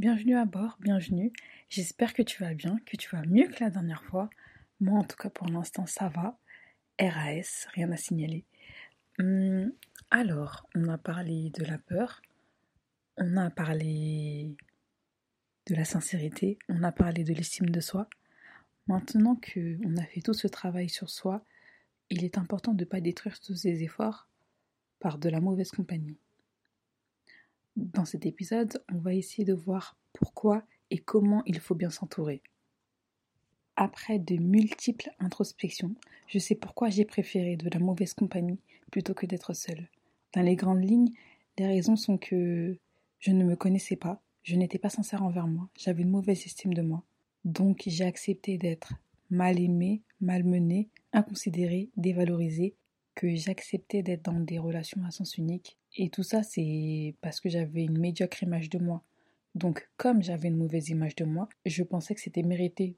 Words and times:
Bienvenue 0.00 0.38
à 0.38 0.46
bord, 0.46 0.78
bienvenue. 0.80 1.30
J'espère 1.68 2.14
que 2.14 2.22
tu 2.22 2.42
vas 2.42 2.54
bien, 2.54 2.80
que 2.86 2.96
tu 2.96 3.10
vas 3.10 3.20
mieux 3.26 3.48
que 3.48 3.62
la 3.62 3.68
dernière 3.68 4.02
fois. 4.02 4.30
Moi, 4.80 4.98
en 4.98 5.04
tout 5.04 5.18
cas, 5.18 5.28
pour 5.28 5.46
l'instant, 5.48 5.84
ça 5.84 6.08
va. 6.08 6.38
RAS, 6.98 7.66
rien 7.74 7.92
à 7.92 7.98
signaler. 7.98 8.46
Hum, 9.18 9.70
alors, 10.10 10.66
on 10.74 10.88
a 10.88 10.96
parlé 10.96 11.50
de 11.50 11.66
la 11.66 11.76
peur, 11.76 12.22
on 13.18 13.36
a 13.36 13.50
parlé 13.50 14.56
de 15.66 15.74
la 15.74 15.84
sincérité, 15.84 16.58
on 16.70 16.82
a 16.82 16.92
parlé 16.92 17.22
de 17.22 17.34
l'estime 17.34 17.68
de 17.68 17.80
soi. 17.80 18.08
Maintenant 18.86 19.36
que 19.36 19.76
on 19.84 19.98
a 19.98 20.04
fait 20.06 20.22
tout 20.22 20.32
ce 20.32 20.48
travail 20.48 20.88
sur 20.88 21.10
soi, 21.10 21.44
il 22.08 22.24
est 22.24 22.38
important 22.38 22.72
de 22.72 22.84
ne 22.84 22.88
pas 22.88 23.02
détruire 23.02 23.38
tous 23.38 23.54
ces 23.54 23.82
efforts 23.82 24.30
par 24.98 25.18
de 25.18 25.28
la 25.28 25.40
mauvaise 25.40 25.72
compagnie. 25.72 26.16
Dans 27.76 28.04
cet 28.04 28.26
épisode, 28.26 28.82
on 28.92 28.98
va 28.98 29.14
essayer 29.14 29.44
de 29.44 29.54
voir 29.54 29.96
pourquoi 30.12 30.64
et 30.90 30.98
comment 30.98 31.42
il 31.46 31.60
faut 31.60 31.74
bien 31.74 31.90
s'entourer. 31.90 32.42
Après 33.76 34.18
de 34.18 34.36
multiples 34.36 35.10
introspections, 35.18 35.94
je 36.26 36.38
sais 36.38 36.54
pourquoi 36.54 36.90
j'ai 36.90 37.04
préféré 37.04 37.56
de 37.56 37.70
la 37.70 37.80
mauvaise 37.80 38.12
compagnie 38.12 38.60
plutôt 38.90 39.14
que 39.14 39.26
d'être 39.26 39.54
seule. 39.54 39.88
Dans 40.34 40.42
les 40.42 40.56
grandes 40.56 40.84
lignes, 40.84 41.12
les 41.58 41.66
raisons 41.66 41.96
sont 41.96 42.18
que 42.18 42.76
je 43.20 43.30
ne 43.30 43.44
me 43.44 43.56
connaissais 43.56 43.96
pas, 43.96 44.20
je 44.42 44.56
n'étais 44.56 44.78
pas 44.78 44.90
sincère 44.90 45.22
envers 45.22 45.46
moi, 45.46 45.68
j'avais 45.76 46.02
une 46.02 46.10
mauvaise 46.10 46.44
estime 46.44 46.74
de 46.74 46.82
moi. 46.82 47.04
Donc 47.44 47.84
j'ai 47.86 48.04
accepté 48.04 48.58
d'être 48.58 48.94
mal 49.30 49.60
aimée, 49.60 50.02
malmenée, 50.20 50.88
inconsidérée, 51.12 51.88
dévalorisée, 51.96 52.74
que 53.14 53.34
j'acceptais 53.34 54.02
d'être 54.02 54.24
dans 54.24 54.40
des 54.40 54.58
relations 54.58 55.02
à 55.04 55.10
sens 55.10 55.36
unique 55.38 55.78
et 55.96 56.10
tout 56.10 56.22
ça, 56.22 56.42
c'est 56.42 57.16
parce 57.20 57.40
que 57.40 57.48
j'avais 57.48 57.84
une 57.84 57.98
médiocre 57.98 58.42
image 58.42 58.70
de 58.70 58.78
moi. 58.78 59.02
Donc, 59.54 59.88
comme 59.96 60.22
j'avais 60.22 60.48
une 60.48 60.56
mauvaise 60.56 60.88
image 60.90 61.16
de 61.16 61.24
moi, 61.24 61.48
je 61.66 61.82
pensais 61.82 62.14
que 62.14 62.20
c'était 62.20 62.42
mérité. 62.42 62.96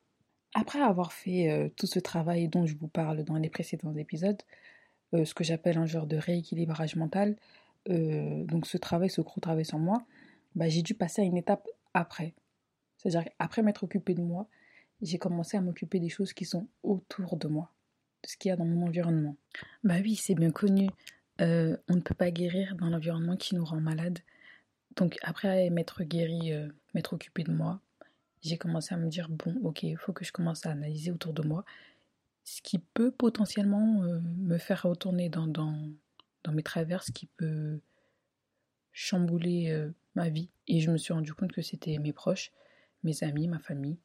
Après 0.55 0.81
avoir 0.81 1.13
fait 1.13 1.51
euh, 1.51 1.69
tout 1.77 1.87
ce 1.87 1.99
travail 1.99 2.49
dont 2.49 2.67
je 2.67 2.77
vous 2.77 2.89
parle 2.89 3.25
dans 3.25 3.37
les 3.37 3.49
précédents 3.49 3.97
épisodes, 3.97 4.41
euh, 5.15 5.25
ce 5.25 5.35
que 5.35 5.45
j'appelle 5.45 5.79
un 5.79 5.87
genre 5.87 6.07
de 6.07 6.17
rééquilibrage 6.17 6.97
mental, 6.97 7.37
euh, 7.89 8.45
donc 8.45 8.67
ce 8.67 8.77
travail, 8.77 9.09
ce 9.09 9.23
gros 9.23 9.41
travail 9.41 9.65
sur 9.65 9.79
moi, 9.79 10.05
bah, 10.55 10.69
j'ai 10.69 10.83
dû 10.83 10.95
passer 10.95 11.23
à 11.23 11.25
une 11.25 11.39
étape 11.39 11.67
après. 11.95 12.35
C'est-à-dire 12.99 13.25
qu'après 13.25 13.63
m'être 13.63 13.85
occupé 13.85 14.15
de 14.15 14.23
moi, 14.23 14.47
j'ai 15.01 15.19
commencé 15.19 15.57
à 15.57 15.61
m'occuper 15.61 15.99
des 15.99 16.11
choses 16.11 16.33
qui 16.33 16.45
sont 16.45 16.69
autour 16.83 17.37
de 17.37 17.49
moi, 17.49 17.73
de 18.23 18.29
ce 18.29 18.37
qu'il 18.37 18.51
y 18.51 18.53
a 18.53 18.57
dans 18.57 18.65
mon 18.65 18.87
environnement. 18.87 19.37
Bah 19.83 19.97
oui, 20.03 20.17
c'est 20.17 20.35
bien 20.35 20.51
connu. 20.51 20.89
Euh, 21.41 21.77
on 21.89 21.97
ne 21.97 22.01
peut 22.01 22.15
pas 22.15 22.31
guérir 22.31 22.77
dans 22.77 22.89
l'environnement 22.89 23.37
qui 23.37 23.55
nous 23.55 23.65
rend 23.65 23.81
malade. 23.81 24.19
Donc 24.97 25.19
après 25.23 25.71
m'être 25.71 26.03
guéri, 26.05 26.53
euh, 26.53 26.69
m'être 26.95 27.15
occupé 27.15 27.43
de 27.43 27.53
moi, 27.53 27.81
j'ai 28.43 28.59
commencé 28.59 28.95
à 28.95 28.99
me 28.99 29.09
dire 29.09 29.29
bon 29.31 29.57
ok, 29.63 29.85
il 29.85 29.97
faut 29.97 30.13
que 30.13 30.25
je 30.25 30.33
commence 30.33 30.67
à 30.67 30.71
analyser 30.71 31.11
autour 31.11 31.33
de 31.33 31.43
moi 31.43 31.65
ce 32.45 32.61
qui 32.61 32.79
peut 32.79 33.11
potentiellement 33.11 34.03
euh, 34.03 34.21
me 34.21 34.59
faire 34.59 34.83
retourner 34.83 35.29
dans, 35.29 35.47
dans, 35.47 35.73
mes 36.53 36.63
traverses, 36.63 37.11
qui 37.13 37.27
peut 37.27 37.79
chambouler 38.91 39.89
ma 40.17 40.29
vie. 40.29 40.51
Et 40.67 40.81
je 40.81 40.91
me 40.91 40.99
suis 40.99 41.15
rendu 41.15 41.33
compte 41.33 41.53
que 41.53 41.63
c'était 41.63 41.97
mes 41.99 42.13
proches, 42.13 42.51
mes 43.05 43.23
amis, 43.23 43.47
ma 43.47 43.61
famille, 43.61 43.97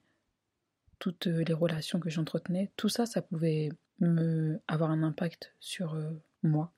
toutes 1.00 1.26
les 1.26 1.54
relations 1.54 2.00
que 2.00 2.12
j'entretenais, 2.12 2.72
tout 2.78 2.90
ça, 2.90 3.08
ça 3.08 3.24
pouvait 3.24 3.70
me 4.00 4.62
avoir 4.68 4.92
un 4.92 5.02
impact 5.02 5.56
sur 5.60 5.98
moi 6.44 6.72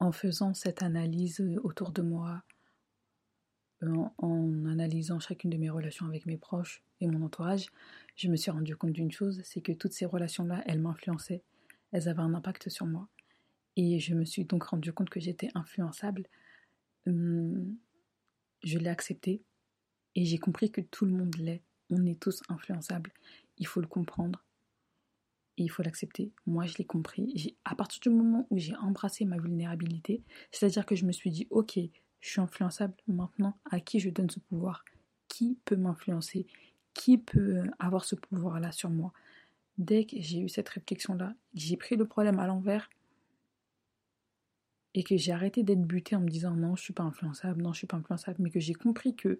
en 0.00 0.12
faisant 0.12 0.54
cette 0.54 0.82
analyse 0.82 1.40
autour 1.62 1.92
de 1.92 2.02
moi, 2.02 2.42
en, 3.82 4.64
analysant 4.66 5.20
chacune 5.20 5.50
de 5.50 5.56
mes 5.56 5.70
relations 5.70 6.06
avec 6.06 6.26
mes 6.26 6.36
proches 6.36 6.82
et 7.00 7.06
mon 7.06 7.22
entourage, 7.22 7.66
je 8.16 8.28
me 8.28 8.36
suis 8.36 8.50
rendu 8.50 8.76
compte 8.76 8.92
d'une 8.92 9.12
chose, 9.12 9.40
c'est 9.44 9.60
que 9.60 9.72
toutes 9.72 9.92
ces 9.92 10.06
relations-là, 10.06 10.62
elles 10.66 10.80
m'influençaient, 10.80 11.42
elles 11.92 12.08
avaient 12.08 12.22
un 12.22 12.34
impact 12.34 12.68
sur 12.68 12.86
moi. 12.86 13.08
Et 13.76 14.00
je 14.00 14.14
me 14.14 14.24
suis 14.24 14.44
donc 14.44 14.64
rendu 14.64 14.92
compte 14.92 15.10
que 15.10 15.20
j'étais 15.20 15.50
influençable. 15.54 16.26
Hum, 17.06 17.76
je 18.64 18.78
l'ai 18.78 18.90
accepté 18.90 19.42
et 20.16 20.24
j'ai 20.24 20.38
compris 20.38 20.70
que 20.72 20.80
tout 20.80 21.04
le 21.04 21.12
monde 21.12 21.36
l'est. 21.36 21.62
On 21.90 22.04
est 22.04 22.20
tous 22.20 22.42
influençables. 22.48 23.12
Il 23.58 23.66
faut 23.66 23.80
le 23.80 23.86
comprendre 23.86 24.44
il 25.62 25.68
faut 25.68 25.82
l'accepter. 25.82 26.32
Moi, 26.46 26.66
je 26.66 26.76
l'ai 26.78 26.84
compris. 26.84 27.56
À 27.64 27.74
partir 27.74 28.00
du 28.00 28.10
moment 28.10 28.46
où 28.50 28.58
j'ai 28.58 28.76
embrassé 28.76 29.24
ma 29.24 29.38
vulnérabilité, 29.38 30.22
c'est-à-dire 30.50 30.86
que 30.86 30.94
je 30.94 31.04
me 31.04 31.12
suis 31.12 31.30
dit, 31.30 31.46
ok, 31.50 31.78
je 32.20 32.28
suis 32.28 32.40
influençable, 32.40 32.94
maintenant, 33.06 33.58
à 33.70 33.80
qui 33.80 34.00
je 34.00 34.10
donne 34.10 34.30
ce 34.30 34.40
pouvoir? 34.40 34.84
Qui 35.28 35.58
peut 35.64 35.76
m'influencer? 35.76 36.46
Qui 36.94 37.18
peut 37.18 37.62
avoir 37.78 38.04
ce 38.04 38.14
pouvoir-là 38.14 38.72
sur 38.72 38.90
moi? 38.90 39.12
Dès 39.76 40.04
que 40.04 40.16
j'ai 40.18 40.40
eu 40.40 40.48
cette 40.48 40.68
réflexion-là, 40.68 41.34
j'ai 41.54 41.76
pris 41.76 41.96
le 41.96 42.06
problème 42.06 42.40
à 42.40 42.46
l'envers 42.46 42.90
et 44.94 45.04
que 45.04 45.16
j'ai 45.16 45.30
arrêté 45.30 45.62
d'être 45.62 45.82
buté 45.82 46.16
en 46.16 46.20
me 46.20 46.28
disant 46.28 46.56
non, 46.56 46.74
je 46.74 46.82
suis 46.82 46.92
pas 46.92 47.04
influençable, 47.04 47.62
non, 47.62 47.72
je 47.72 47.78
suis 47.78 47.86
pas 47.86 47.96
influençable, 47.96 48.38
mais 48.40 48.50
que 48.50 48.58
j'ai 48.58 48.74
compris 48.74 49.14
que 49.14 49.38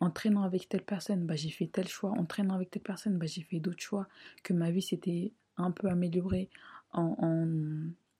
en 0.00 0.10
traînant 0.10 0.42
avec 0.42 0.68
telle 0.68 0.84
personne, 0.84 1.24
bah, 1.24 1.36
j'ai 1.36 1.50
fait 1.50 1.66
tel 1.66 1.88
choix. 1.88 2.10
En 2.10 2.24
traînant 2.24 2.54
avec 2.54 2.70
telle 2.70 2.82
personne, 2.82 3.18
bah, 3.18 3.26
j'ai 3.26 3.42
fait 3.42 3.60
d'autres 3.60 3.82
choix. 3.82 4.08
Que 4.42 4.52
ma 4.52 4.70
vie 4.70 4.82
s'était 4.82 5.32
un 5.56 5.70
peu 5.70 5.88
améliorée 5.88 6.50
en, 6.92 7.16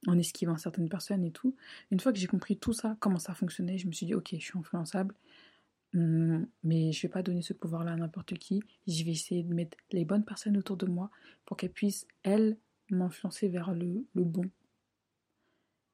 en, 0.07 0.19
esquivant 0.19 0.57
certaines 0.57 0.89
personnes 0.89 1.25
et 1.25 1.33
tout. 1.33 1.55
Une 1.91 2.01
fois 2.01 2.13
que 2.13 2.19
j'ai 2.19 2.27
compris 2.27 2.57
tout 2.57 2.73
ça, 2.73 2.97
comment 3.01 3.19
ça 3.19 3.35
fonctionnait, 3.35 3.79
je 3.79 3.87
me 3.87 3.93
suis 3.93 4.07
dit, 4.07 4.15
ok, 4.15 4.29
je 4.33 4.45
suis 4.45 4.59
influençable. 4.59 5.15
Hum, 5.95 6.47
mais 6.63 6.93
je 6.93 7.03
vais 7.03 7.09
pas 7.09 7.23
donner 7.23 7.43
ce 7.43 7.53
pouvoir-là 7.53 7.93
à 7.93 7.97
n'importe 7.97 8.35
qui. 8.35 8.63
Je 8.87 9.05
vais 9.05 9.13
essayer 9.13 9.43
de 9.43 9.53
mettre 9.53 9.77
les 9.93 10.05
bonnes 10.05 10.25
personnes 10.25 10.57
autour 10.57 10.77
de 10.77 10.87
moi 10.87 11.11
pour 11.45 11.57
qu'elles 11.57 11.73
puissent, 11.73 12.07
elles, 12.23 12.57
m'influencer 12.91 13.49
vers 13.49 13.73
le, 13.75 14.07
le 14.15 14.25
bon. 14.25 14.45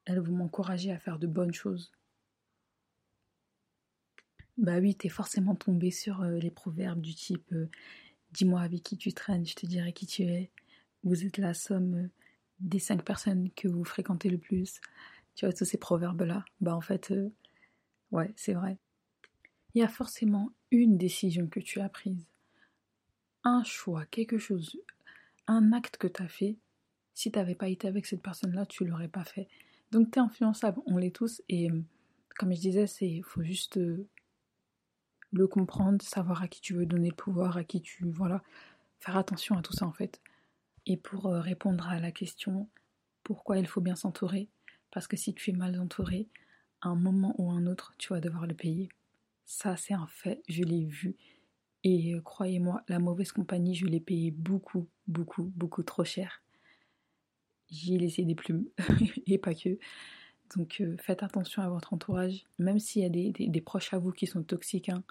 Elles 0.04 0.20
vont 0.20 0.36
m'encourager 0.36 0.92
à 0.92 0.98
faire 0.98 1.18
de 1.18 1.26
bonnes 1.26 1.54
choses. 1.54 1.92
Bah 4.62 4.78
oui, 4.78 4.94
t'es 4.94 5.08
forcément 5.08 5.56
tombé 5.56 5.90
sur 5.90 6.22
euh, 6.22 6.38
les 6.38 6.52
proverbes 6.52 7.00
du 7.00 7.16
type 7.16 7.52
euh, 7.52 7.68
Dis-moi 8.30 8.60
avec 8.60 8.84
qui 8.84 8.96
tu 8.96 9.12
traînes, 9.12 9.44
je 9.44 9.56
te 9.56 9.66
dirai 9.66 9.92
qui 9.92 10.06
tu 10.06 10.22
es. 10.22 10.50
Vous 11.02 11.26
êtes 11.26 11.38
la 11.38 11.52
somme 11.52 11.94
euh, 11.94 12.08
des 12.60 12.78
cinq 12.78 13.04
personnes 13.04 13.50
que 13.56 13.66
vous 13.66 13.84
fréquentez 13.84 14.30
le 14.30 14.38
plus. 14.38 14.80
Tu 15.34 15.44
vois, 15.44 15.52
tous 15.52 15.64
ces 15.64 15.78
proverbes-là. 15.78 16.44
Bah 16.60 16.76
en 16.76 16.80
fait, 16.80 17.12
ouais, 18.12 18.32
c'est 18.36 18.52
vrai. 18.52 18.78
Il 19.74 19.80
y 19.80 19.84
a 19.84 19.88
forcément 19.88 20.52
une 20.70 20.96
décision 20.96 21.48
que 21.48 21.58
tu 21.58 21.80
as 21.80 21.88
prise. 21.88 22.24
Un 23.42 23.64
choix, 23.64 24.06
quelque 24.06 24.38
chose, 24.38 24.80
un 25.48 25.72
acte 25.72 25.96
que 25.96 26.06
tu 26.06 26.22
as 26.22 26.28
fait. 26.28 26.56
Si 27.14 27.32
tu 27.32 27.38
n'avais 27.38 27.56
pas 27.56 27.68
été 27.68 27.88
avec 27.88 28.06
cette 28.06 28.22
personne-là, 28.22 28.66
tu 28.66 28.84
l'aurais 28.84 29.08
pas 29.08 29.24
fait. 29.24 29.48
Donc 29.90 30.12
tu 30.12 30.20
es 30.20 30.22
influençable, 30.22 30.80
on 30.86 30.98
l'est 30.98 31.10
tous. 31.16 31.42
Et 31.48 31.68
comme 32.38 32.54
je 32.54 32.60
disais, 32.60 32.86
c'est 32.86 33.22
faut 33.22 33.42
juste 33.42 33.80
le 35.32 35.46
comprendre, 35.46 36.02
savoir 36.02 36.42
à 36.42 36.48
qui 36.48 36.60
tu 36.60 36.74
veux 36.74 36.86
donner 36.86 37.08
le 37.08 37.14
pouvoir, 37.14 37.56
à 37.56 37.64
qui 37.64 37.80
tu. 37.80 38.08
Voilà. 38.10 38.42
Faire 39.00 39.16
attention 39.16 39.56
à 39.56 39.62
tout 39.62 39.72
ça 39.72 39.86
en 39.86 39.92
fait. 39.92 40.20
Et 40.86 40.96
pour 40.96 41.26
euh, 41.26 41.40
répondre 41.40 41.88
à 41.88 42.00
la 42.00 42.12
question 42.12 42.68
pourquoi 43.22 43.58
il 43.58 43.66
faut 43.66 43.80
bien 43.80 43.94
s'entourer, 43.94 44.48
parce 44.90 45.06
que 45.06 45.16
si 45.16 45.34
tu 45.34 45.50
es 45.50 45.52
mal 45.52 45.78
entouré, 45.78 46.28
à 46.80 46.88
un 46.88 46.96
moment 46.96 47.34
ou 47.38 47.50
un 47.50 47.66
autre, 47.66 47.94
tu 47.98 48.12
vas 48.12 48.20
devoir 48.20 48.46
le 48.46 48.54
payer. 48.54 48.88
Ça, 49.44 49.76
c'est 49.76 49.94
un 49.94 50.06
fait, 50.08 50.42
je 50.48 50.62
l'ai 50.64 50.84
vu. 50.84 51.16
Et 51.84 52.14
euh, 52.14 52.20
croyez-moi, 52.20 52.82
la 52.88 52.98
mauvaise 52.98 53.32
compagnie, 53.32 53.74
je 53.74 53.86
l'ai 53.86 54.00
payé 54.00 54.30
beaucoup, 54.30 54.88
beaucoup, 55.06 55.52
beaucoup 55.56 55.82
trop 55.82 56.04
cher. 56.04 56.42
J'y 57.70 57.94
ai 57.94 57.98
laissé 57.98 58.24
des 58.24 58.34
plumes, 58.34 58.66
et 59.26 59.38
pas 59.38 59.54
que. 59.54 59.78
Donc 60.56 60.80
euh, 60.80 60.96
faites 60.98 61.22
attention 61.22 61.62
à 61.62 61.68
votre 61.68 61.92
entourage, 61.92 62.44
même 62.58 62.78
s'il 62.78 63.02
y 63.02 63.04
a 63.04 63.08
des, 63.08 63.60
proches 63.60 63.92
à 63.94 63.98
vous 63.98 64.12
qui 64.12 64.26
sont 64.26 64.42
toxiques, 64.42 64.88
hein, 64.88 65.02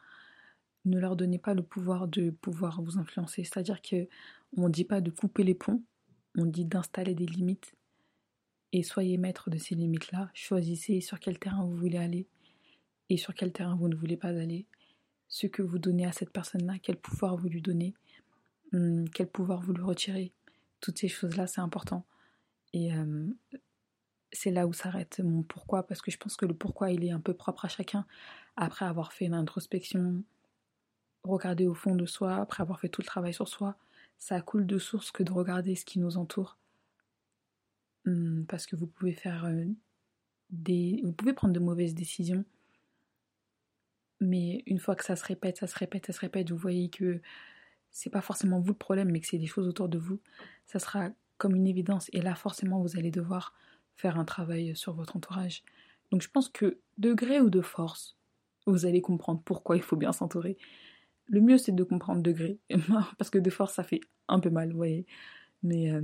ne 0.86 1.00
leur 1.00 1.16
donnez 1.16 1.38
pas 1.38 1.54
le 1.54 1.64
pouvoir 1.64 2.08
de 2.08 2.30
pouvoir 2.30 2.82
vous 2.82 2.98
influencer. 2.98 3.44
C'est-à-dire 3.44 3.82
que 3.82 4.08
on 4.58 4.68
ne 4.68 4.74
dit 4.74 4.84
pas 4.84 5.02
de 5.02 5.10
couper 5.10 5.44
les 5.44 5.54
ponts, 5.54 5.82
on 6.38 6.46
dit 6.46 6.66
d'installer 6.66 7.16
des 7.16 7.26
limites. 7.26 7.74
Et 8.74 8.84
soyez 8.84 9.18
maître 9.18 9.50
de 9.50 9.58
ces 9.58 9.76
limites-là. 9.76 10.30
Choisissez 10.34 11.02
sur 11.02 11.20
quel 11.20 11.40
terrain 11.40 11.66
vous 11.66 11.76
voulez 11.76 11.98
aller 11.98 12.28
et 13.10 13.18
sur 13.18 13.34
quel 13.34 13.52
terrain 13.52 13.76
vous 13.76 13.90
ne 13.90 13.96
voulez 13.96 14.18
pas 14.18 14.30
aller. 14.30 14.66
ce 15.28 15.48
que 15.48 15.62
vous 15.62 15.80
donnez 15.80 16.06
à 16.06 16.12
cette 16.12 16.32
personne-là, 16.32 16.76
quel 16.82 16.98
pouvoir 16.98 17.38
vous 17.38 17.48
lui 17.48 17.62
donnez, 17.62 17.94
hum, 18.74 19.10
quel 19.10 19.28
pouvoir 19.28 19.62
vous 19.62 19.74
lui 19.74 19.84
retirez. 19.84 20.34
Toutes 20.82 21.00
ces 21.00 21.08
choses-là, 21.08 21.48
c'est 21.48 21.62
important. 21.62 22.06
Et 22.74 22.94
euh, 22.94 23.28
c'est 24.32 24.52
là 24.52 24.68
où 24.68 24.74
s'arrête 24.74 25.20
mon 25.20 25.44
pourquoi, 25.44 25.84
parce 25.84 26.02
que 26.02 26.12
je 26.12 26.18
pense 26.18 26.36
que 26.38 26.46
le 26.46 26.54
pourquoi, 26.54 26.92
il 26.92 27.04
est 27.04 27.12
un 27.12 27.20
peu 27.20 27.34
propre 27.34 27.66
à 27.66 27.68
chacun. 27.68 28.06
Après 28.56 28.86
avoir 28.86 29.14
fait 29.14 29.26
une 29.26 29.34
introspection, 29.34 30.24
regarder 31.24 31.68
au 31.68 31.74
fond 31.74 31.96
de 31.96 32.06
soi, 32.06 32.36
après 32.36 32.62
avoir 32.62 32.80
fait 32.80 32.90
tout 32.90 33.02
le 33.02 33.08
travail 33.08 33.34
sur 33.34 33.48
soi, 33.48 33.76
ça 34.18 34.42
coule 34.42 34.66
de 34.68 34.78
source 34.78 35.12
que 35.12 35.24
de 35.24 35.32
regarder 35.32 35.76
ce 35.76 35.86
qui 35.86 36.00
nous 36.00 36.18
entoure. 36.18 36.58
Hum, 38.06 38.46
parce 38.48 38.66
que 38.66 38.76
vous 38.76 38.88
pouvez 38.88 39.14
faire 39.14 39.46
euh, 39.46 39.66
des. 40.50 41.02
Vous 41.04 41.14
pouvez 41.14 41.34
prendre 41.34 41.54
de 41.54 41.60
mauvaises 41.60 41.96
décisions. 41.96 42.46
Mais 44.20 44.64
une 44.68 44.80
fois 44.80 44.96
que 44.96 45.04
ça 45.04 45.16
se 45.16 45.26
répète, 45.26 45.58
ça 45.58 45.68
se 45.68 45.78
répète, 45.78 46.06
ça 46.06 46.14
se 46.14 46.20
répète, 46.20 46.52
vous 46.52 46.58
voyez 46.58 46.90
que 46.90 47.22
c'est 47.92 48.12
pas 48.12 48.22
forcément 48.22 48.60
vous 48.60 48.70
le 48.70 48.76
problème, 48.76 49.12
mais 49.12 49.20
que 49.20 49.28
c'est 49.28 49.40
des 49.40 49.48
choses 49.48 49.68
autour 49.68 49.90
de 49.90 49.98
vous, 49.98 50.20
ça 50.68 50.80
sera 50.80 51.10
comme 51.38 51.56
une 51.56 51.68
évidence. 51.68 52.10
Et 52.14 52.22
là, 52.22 52.36
forcément, 52.36 52.82
vous 52.82 52.98
allez 52.98 53.12
devoir 53.12 53.54
faire 53.96 54.18
un 54.18 54.26
travail 54.26 54.76
sur 54.76 54.94
votre 54.94 55.16
entourage. 55.16 55.64
Donc 56.12 56.22
je 56.22 56.30
pense 56.30 56.50
que 56.50 56.80
degré 56.98 57.40
ou 57.40 57.50
de 57.50 57.62
force, 57.62 58.18
vous 58.68 58.86
allez 58.86 59.02
comprendre 59.02 59.42
pourquoi 59.44 59.78
il 59.78 59.84
faut 59.84 59.96
bien 59.96 60.12
s'entourer. 60.12 60.58
Le 61.28 61.42
mieux 61.42 61.58
c'est 61.58 61.72
de 61.72 61.84
comprendre 61.84 62.22
degré, 62.22 62.60
parce 63.18 63.30
que 63.30 63.40
de 63.40 63.50
force 63.50 63.74
ça 63.74 63.84
fait 63.84 64.02
un 64.28 64.40
peu 64.40 64.50
mal, 64.50 64.72
vous 64.72 64.78
voyez. 64.78 65.06
Mais, 65.64 65.92
euh, 65.92 66.02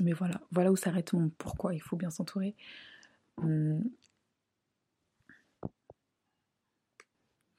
mais 0.00 0.12
voilà, 0.12 0.40
voilà 0.50 0.72
où 0.72 0.76
s'arrête 0.76 1.12
mon 1.12 1.30
pourquoi 1.30 1.74
il 1.74 1.82
faut 1.82 1.96
bien 1.96 2.10
s'entourer. 2.10 2.56
Hum. 3.38 3.82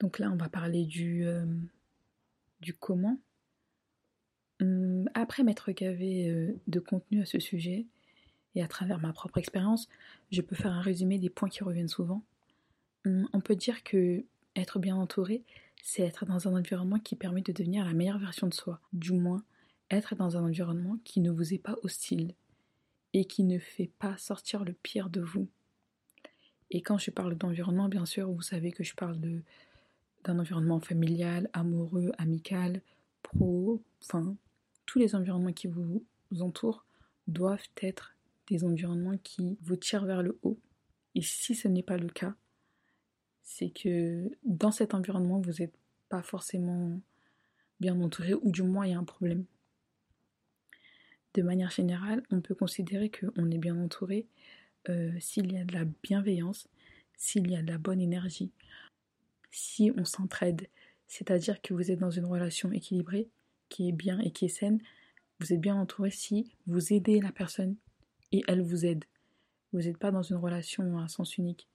Donc 0.00 0.18
là 0.18 0.30
on 0.30 0.36
va 0.36 0.48
parler 0.48 0.84
du, 0.84 1.24
euh, 1.24 1.46
du 2.60 2.74
comment. 2.74 3.18
Hum, 4.60 5.08
après 5.14 5.42
m'être 5.42 5.72
gavé 5.72 6.28
euh, 6.28 6.52
de 6.66 6.80
contenu 6.80 7.22
à 7.22 7.24
ce 7.24 7.38
sujet, 7.38 7.86
et 8.54 8.62
à 8.62 8.68
travers 8.68 8.98
ma 8.98 9.12
propre 9.12 9.38
expérience, 9.38 9.88
je 10.30 10.42
peux 10.42 10.56
faire 10.56 10.72
un 10.72 10.80
résumé 10.80 11.18
des 11.18 11.30
points 11.30 11.48
qui 11.48 11.64
reviennent 11.64 11.88
souvent. 11.88 12.22
Hum, 13.04 13.28
on 13.32 13.40
peut 13.40 13.56
dire 13.56 13.82
que 13.82 14.24
être 14.56 14.78
bien 14.78 14.96
entouré, 14.96 15.42
c'est 15.82 16.02
être 16.02 16.26
dans 16.26 16.48
un 16.48 16.56
environnement 16.56 16.98
qui 16.98 17.16
permet 17.16 17.42
de 17.42 17.52
devenir 17.52 17.84
la 17.84 17.94
meilleure 17.94 18.18
version 18.18 18.46
de 18.46 18.54
soi. 18.54 18.80
Du 18.92 19.12
moins, 19.12 19.42
être 19.90 20.14
dans 20.14 20.36
un 20.36 20.44
environnement 20.44 20.98
qui 21.04 21.20
ne 21.20 21.30
vous 21.30 21.54
est 21.54 21.58
pas 21.58 21.76
hostile 21.82 22.34
et 23.12 23.24
qui 23.24 23.44
ne 23.44 23.58
fait 23.58 23.90
pas 23.98 24.16
sortir 24.16 24.64
le 24.64 24.72
pire 24.72 25.10
de 25.10 25.20
vous. 25.20 25.48
Et 26.70 26.80
quand 26.80 26.98
je 26.98 27.10
parle 27.10 27.34
d'environnement, 27.34 27.88
bien 27.88 28.06
sûr, 28.06 28.30
vous 28.30 28.42
savez 28.42 28.72
que 28.72 28.84
je 28.84 28.94
parle 28.94 29.20
de 29.20 29.42
d'un 30.24 30.38
environnement 30.38 30.78
familial, 30.78 31.50
amoureux, 31.52 32.12
amical, 32.16 32.80
pro, 33.22 33.82
enfin, 34.04 34.36
tous 34.86 35.00
les 35.00 35.16
environnements 35.16 35.52
qui 35.52 35.66
vous 35.66 36.04
entourent 36.38 36.84
doivent 37.26 37.66
être 37.82 38.14
environnements 38.60 39.18
qui 39.18 39.58
vous 39.62 39.76
tirent 39.76 40.04
vers 40.04 40.22
le 40.22 40.38
haut. 40.42 40.58
Et 41.14 41.22
si 41.22 41.54
ce 41.54 41.68
n'est 41.68 41.82
pas 41.82 41.96
le 41.96 42.08
cas, 42.08 42.34
c'est 43.42 43.70
que 43.70 44.30
dans 44.44 44.70
cet 44.70 44.94
environnement, 44.94 45.40
vous 45.40 45.52
n'êtes 45.60 45.74
pas 46.08 46.22
forcément 46.22 47.00
bien 47.80 48.00
entouré, 48.00 48.34
ou 48.34 48.50
du 48.50 48.62
moins 48.62 48.86
il 48.86 48.92
y 48.92 48.94
a 48.94 48.98
un 48.98 49.04
problème. 49.04 49.44
De 51.34 51.42
manière 51.42 51.70
générale, 51.70 52.22
on 52.30 52.40
peut 52.40 52.54
considérer 52.54 53.10
qu'on 53.10 53.50
est 53.50 53.58
bien 53.58 53.76
entouré 53.76 54.26
euh, 54.88 55.12
s'il 55.18 55.52
y 55.52 55.56
a 55.56 55.64
de 55.64 55.74
la 55.74 55.84
bienveillance, 56.02 56.68
s'il 57.16 57.50
y 57.50 57.56
a 57.56 57.62
de 57.62 57.70
la 57.70 57.78
bonne 57.78 58.00
énergie, 58.00 58.52
si 59.50 59.92
on 59.96 60.04
s'entraide, 60.04 60.68
c'est-à-dire 61.08 61.60
que 61.60 61.74
vous 61.74 61.90
êtes 61.90 61.98
dans 61.98 62.10
une 62.10 62.24
relation 62.24 62.72
équilibrée, 62.72 63.28
qui 63.68 63.88
est 63.88 63.92
bien 63.92 64.18
et 64.20 64.30
qui 64.30 64.46
est 64.46 64.48
saine, 64.48 64.80
vous 65.40 65.52
êtes 65.52 65.60
bien 65.60 65.76
entouré 65.76 66.10
si 66.10 66.54
vous 66.66 66.92
aidez 66.92 67.20
la 67.20 67.32
personne 67.32 67.76
et 68.32 68.42
elle 68.48 68.62
vous 68.62 68.84
aide. 68.84 69.04
Vous 69.72 69.80
n'êtes 69.80 69.98
pas 69.98 70.10
dans 70.10 70.22
une 70.22 70.36
relation 70.36 70.98
à 70.98 71.08
sens 71.08 71.38
unique. 71.38 71.68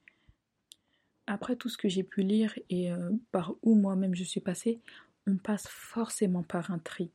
Après 1.25 1.55
tout 1.55 1.69
ce 1.69 1.77
que 1.77 1.89
j'ai 1.89 2.03
pu 2.03 2.21
lire 2.21 2.57
et 2.69 2.91
euh, 2.91 3.11
par 3.31 3.55
où 3.61 3.75
moi-même 3.75 4.15
je 4.15 4.23
suis 4.23 4.39
passée, 4.39 4.79
on 5.25 5.37
passe 5.37 5.67
forcément 5.67 6.43
par 6.43 6.71
un 6.71 6.79
tri. 6.79 7.11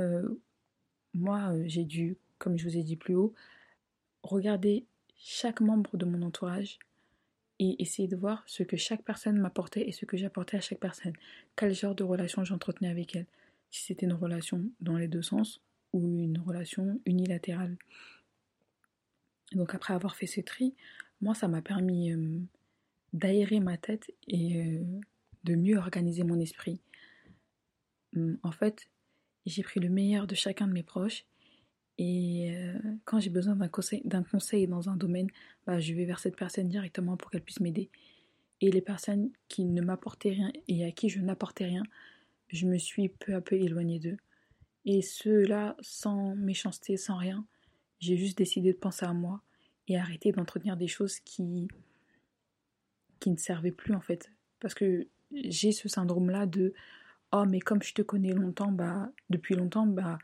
Euh, 0.00 0.40
moi, 1.12 1.52
euh, 1.52 1.64
j'ai 1.66 1.84
dû, 1.84 2.16
comme 2.38 2.58
je 2.58 2.64
vous 2.64 2.76
ai 2.76 2.82
dit 2.82 2.96
plus 2.96 3.14
haut, 3.14 3.34
regarder 4.22 4.86
chaque 5.16 5.60
membre 5.60 5.96
de 5.96 6.04
mon 6.04 6.22
entourage 6.22 6.78
et 7.58 7.80
essayer 7.80 8.08
de 8.08 8.16
voir 8.16 8.42
ce 8.46 8.62
que 8.62 8.76
chaque 8.76 9.02
personne 9.02 9.38
m'apportait 9.38 9.88
et 9.88 9.92
ce 9.92 10.06
que 10.06 10.16
j'apportais 10.16 10.56
à 10.56 10.60
chaque 10.60 10.80
personne. 10.80 11.12
Quel 11.54 11.74
genre 11.74 11.94
de 11.94 12.02
relation 12.02 12.44
j'entretenais 12.44 12.88
avec 12.88 13.14
elle. 13.14 13.26
Si 13.70 13.84
c'était 13.84 14.06
une 14.06 14.12
relation 14.12 14.64
dans 14.80 14.96
les 14.96 15.08
deux 15.08 15.22
sens 15.22 15.60
ou 15.92 16.18
une 16.18 16.38
relation 16.38 17.00
unilatérale. 17.06 17.76
Donc 19.54 19.74
après 19.74 19.94
avoir 19.94 20.16
fait 20.16 20.26
ce 20.26 20.40
tri, 20.40 20.74
moi 21.20 21.34
ça 21.34 21.48
m'a 21.48 21.62
permis 21.62 22.12
d'aérer 23.12 23.60
ma 23.60 23.76
tête 23.76 24.12
et 24.26 24.80
de 25.44 25.54
mieux 25.54 25.76
organiser 25.76 26.24
mon 26.24 26.38
esprit. 26.40 26.80
En 28.42 28.52
fait, 28.52 28.88
j'ai 29.46 29.62
pris 29.62 29.80
le 29.80 29.88
meilleur 29.88 30.26
de 30.26 30.34
chacun 30.34 30.66
de 30.66 30.72
mes 30.72 30.82
proches 30.82 31.24
et 31.98 32.54
quand 33.04 33.20
j'ai 33.20 33.30
besoin 33.30 33.54
d'un 33.54 33.68
conseil, 33.68 34.02
conseil, 34.30 34.66
dans 34.66 34.88
un 34.88 34.96
domaine, 34.96 35.28
bah, 35.66 35.78
je 35.78 35.94
vais 35.94 36.04
vers 36.04 36.18
cette 36.18 36.36
personne 36.36 36.68
directement 36.68 37.16
pour 37.16 37.30
qu'elle 37.30 37.42
puisse 37.42 37.60
m'aider. 37.60 37.90
Et 38.60 38.70
les 38.70 38.80
personnes 38.80 39.30
qui 39.48 39.64
ne 39.64 39.80
m'apportaient 39.80 40.30
rien 40.30 40.50
et 40.68 40.84
à 40.84 40.90
qui 40.90 41.08
je 41.08 41.20
n'apportais 41.20 41.66
rien, 41.66 41.82
je 42.48 42.66
me 42.66 42.78
suis 42.78 43.08
peu 43.08 43.34
à 43.34 43.40
peu 43.40 43.56
éloignée 43.56 43.98
d'eux. 43.98 44.16
Et 44.84 45.02
ceux-là, 45.02 45.76
sans 45.80 46.34
méchanceté, 46.34 46.96
sans 46.96 47.16
rien, 47.16 47.46
j'ai 48.00 48.16
juste 48.16 48.38
décidé 48.38 48.72
de 48.72 48.78
penser 48.78 49.06
à 49.06 49.12
moi 49.12 49.42
et 49.88 49.98
arrêter 49.98 50.32
d'entretenir 50.32 50.76
des 50.76 50.88
choses 50.88 51.20
qui 51.20 51.68
qui 53.20 53.30
ne 53.30 53.36
servaient 53.36 53.72
plus 53.72 53.94
en 53.94 54.00
fait. 54.00 54.30
Parce 54.60 54.74
que 54.74 55.06
j'ai 55.32 55.72
ce 55.72 55.88
syndrome 55.88 56.30
là 56.30 56.46
de 56.46 56.74
oh 57.32 57.44
mais 57.46 57.60
comme 57.60 57.82
je 57.82 57.94
te 57.94 58.02
connais 58.02 58.32
longtemps 58.32 58.72
bah 58.72 59.10
depuis 59.30 59.54
longtemps 59.54 59.86
bah 59.86 60.18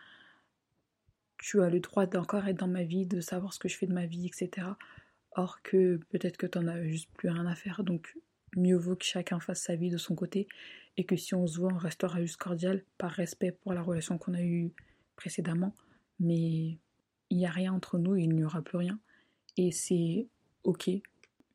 tu 1.38 1.62
as 1.62 1.70
le 1.70 1.80
droit 1.80 2.06
d'encore 2.06 2.46
être 2.46 2.58
dans 2.58 2.68
ma 2.68 2.84
vie 2.84 3.06
de 3.06 3.20
savoir 3.20 3.54
ce 3.54 3.58
que 3.58 3.68
je 3.68 3.76
fais 3.76 3.86
de 3.86 3.94
ma 3.94 4.06
vie 4.06 4.26
etc 4.26 4.68
or 5.32 5.62
que 5.62 5.96
peut-être 6.10 6.36
que 6.36 6.46
tu 6.46 6.58
n'en 6.58 6.68
as 6.68 6.82
juste 6.84 7.10
plus 7.14 7.28
rien 7.28 7.46
à 7.46 7.54
faire. 7.54 7.84
Donc 7.84 8.16
mieux 8.56 8.76
vaut 8.76 8.96
que 8.96 9.04
chacun 9.04 9.40
fasse 9.40 9.62
sa 9.62 9.76
vie 9.76 9.90
de 9.90 9.98
son 9.98 10.14
côté 10.14 10.48
et 10.96 11.04
que 11.04 11.16
si 11.16 11.34
on 11.34 11.46
se 11.46 11.58
voit 11.58 11.72
on 11.72 11.78
restera 11.78 12.20
juste 12.20 12.36
cordial 12.36 12.84
par 12.98 13.12
respect 13.12 13.52
pour 13.52 13.72
la 13.72 13.82
relation 13.82 14.18
qu'on 14.18 14.34
a 14.34 14.42
eue 14.42 14.72
précédemment. 15.16 15.74
Mais 16.18 16.78
il 17.30 17.38
n'y 17.38 17.46
a 17.46 17.50
rien 17.50 17.72
entre 17.72 17.98
nous, 17.98 18.16
il 18.16 18.34
n'y 18.34 18.44
aura 18.44 18.62
plus 18.62 18.76
rien. 18.76 18.98
Et 19.56 19.72
c'est 19.72 20.28
ok. 20.64 20.90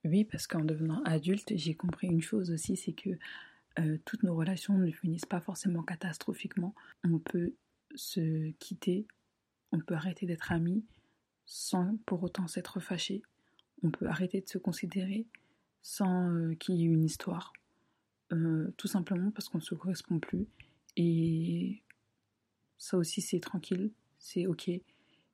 Oui, 0.05 0.23
parce 0.23 0.47
qu'en 0.47 0.63
devenant 0.63 1.01
adulte, 1.03 1.53
j'ai 1.55 1.75
compris 1.75 2.07
une 2.07 2.21
chose 2.21 2.51
aussi, 2.51 2.75
c'est 2.77 2.93
que 2.93 3.11
euh, 3.79 3.97
toutes 4.05 4.23
nos 4.23 4.35
relations 4.35 4.77
ne 4.77 4.91
finissent 4.91 5.25
pas 5.25 5.41
forcément 5.41 5.83
catastrophiquement. 5.83 6.73
On 7.03 7.19
peut 7.19 7.53
se 7.95 8.51
quitter, 8.59 9.07
on 9.71 9.79
peut 9.79 9.95
arrêter 9.95 10.25
d'être 10.25 10.51
amis 10.51 10.83
sans 11.45 11.97
pour 12.05 12.23
autant 12.23 12.47
s'être 12.47 12.79
fâché. 12.79 13.21
On 13.83 13.91
peut 13.91 14.07
arrêter 14.07 14.41
de 14.41 14.47
se 14.47 14.57
considérer 14.57 15.27
sans 15.81 16.31
euh, 16.31 16.55
qu'il 16.55 16.75
y 16.75 16.83
ait 16.83 16.87
une 16.87 17.03
histoire. 17.03 17.53
Euh, 18.31 18.73
tout 18.77 18.87
simplement 18.87 19.29
parce 19.31 19.49
qu'on 19.49 19.59
ne 19.59 19.63
se 19.63 19.75
correspond 19.75 20.19
plus. 20.19 20.47
Et 20.95 21.83
ça 22.77 22.97
aussi 22.97 23.21
c'est 23.21 23.39
tranquille, 23.39 23.91
c'est 24.17 24.47
ok. 24.47 24.69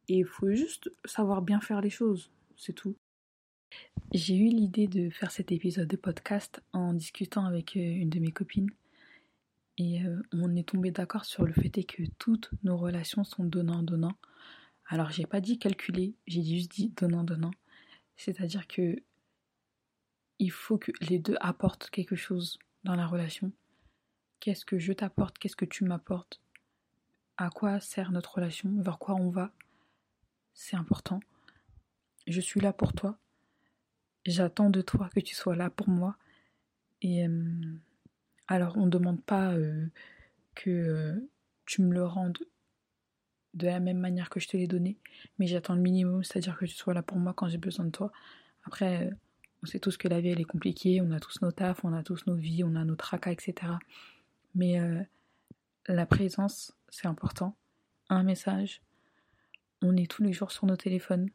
Et 0.08 0.20
il 0.20 0.26
faut 0.26 0.52
juste 0.52 0.92
savoir 1.06 1.42
bien 1.42 1.60
faire 1.60 1.82
les 1.82 1.90
choses, 1.90 2.32
c'est 2.58 2.74
tout. 2.74 2.96
J'ai 4.14 4.36
eu 4.36 4.50
l'idée 4.50 4.88
de 4.88 5.10
faire 5.10 5.32
cet 5.32 5.52
épisode 5.52 5.88
de 5.88 5.96
podcast 5.96 6.62
en 6.74 6.94
discutant 6.94 7.46
avec 7.46 7.78
euh, 7.78 7.80
une 7.80 8.10
de 8.10 8.20
mes 8.20 8.32
copines. 8.32 8.70
Et 9.78 10.04
euh, 10.04 10.22
on 10.34 10.56
est 10.56 10.68
tombé 10.68 10.92
d'accord 10.92 11.26
sur 11.26 11.46
le 11.46 11.54
fait 11.54 11.84
que 11.84 12.04
toutes 12.20 12.52
nos 12.64 12.78
relations 12.78 13.24
sont 13.24 13.46
donnant-donnant. 13.46 14.18
Alors 14.88 15.12
j'ai 15.12 15.26
pas 15.26 15.40
dit 15.40 15.58
calculer, 15.58 16.14
j'ai 16.28 16.44
juste 16.44 16.72
dit 16.72 16.90
donnant-donnant. 16.90 17.52
C'est-à-dire 18.18 18.68
que 18.68 19.02
il 20.40 20.52
faut 20.52 20.78
que 20.78 20.92
les 21.08 21.20
deux 21.20 21.38
apportent 21.40 21.90
quelque 21.90 22.16
chose 22.16 22.60
dans 22.84 22.96
la 22.96 23.08
relation. 23.08 23.52
Qu'est-ce 24.40 24.66
que 24.66 24.80
je 24.80 24.92
t'apporte, 24.92 25.38
qu'est-ce 25.38 25.56
que 25.56 25.66
tu 25.66 25.86
m'apportes? 25.86 26.42
À 27.38 27.50
quoi 27.50 27.80
sert 27.80 28.12
notre 28.12 28.36
relation? 28.36 28.72
Vers 28.82 29.00
quoi 29.00 29.16
on 29.16 29.30
va? 29.30 29.54
C'est 30.54 30.76
important. 30.76 31.20
Je 32.28 32.42
suis 32.42 32.60
là 32.60 32.74
pour 32.74 32.94
toi. 32.94 33.18
J'attends 34.26 34.70
de 34.70 34.82
toi 34.82 35.10
que 35.14 35.20
tu 35.20 35.36
sois 35.36 35.56
là 35.56 35.70
pour 35.70 35.90
moi. 35.90 36.18
Et 37.02 37.28
euh, 37.28 37.78
alors, 38.48 38.78
on 38.78 38.86
ne 38.86 38.92
demande 38.92 39.22
pas 39.24 39.54
euh, 39.54 39.88
que 40.56 40.70
euh, 40.70 41.30
tu 41.66 41.82
me 41.82 41.94
le 41.94 42.06
rendes 42.06 42.38
de 43.54 43.66
la 43.66 43.80
même 43.80 43.98
manière 43.98 44.30
que 44.30 44.40
je 44.40 44.48
te 44.48 44.56
l'ai 44.56 44.68
donné, 44.68 44.98
mais 45.38 45.48
j'attends 45.48 45.76
le 45.76 45.82
minimum, 45.82 46.24
c'est-à-dire 46.24 46.58
que 46.58 46.66
tu 46.66 46.74
sois 46.74 46.94
là 46.94 47.02
pour 47.02 47.18
moi 47.18 47.34
quand 47.34 47.50
j'ai 47.50 47.58
besoin 47.58 47.86
de 47.86 47.92
toi. 47.92 48.12
Après, 48.64 49.10
on 49.62 49.66
sait 49.66 49.80
tous 49.80 49.98
que 49.98 50.08
la 50.08 50.22
vie 50.22 50.30
elle 50.30 50.40
est 50.40 50.46
compliquée, 50.46 51.02
on 51.02 51.12
a 51.12 51.20
tous 51.20 51.42
nos 51.42 51.52
tafs, 51.52 51.84
on 51.84 51.92
a 51.92 52.02
tous 52.02 52.26
nos 52.28 52.36
vies, 52.36 52.64
on 52.64 52.76
a 52.76 52.86
nos 52.86 52.96
tracas, 52.96 53.32
etc. 53.32 53.74
Mais 54.56 54.80
la 55.88 56.06
présence, 56.06 56.78
c'est 56.88 57.08
important. 57.08 57.58
Un 58.08 58.24
message. 58.24 58.82
On 59.82 59.96
est 59.98 60.10
tous 60.10 60.24
les 60.24 60.34
jours 60.34 60.52
sur 60.52 60.66
nos 60.66 60.76
téléphones. 60.76 61.30